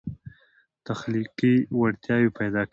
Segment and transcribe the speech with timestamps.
[0.87, 2.69] تخلیقي وړتیاوې پیدا کوي.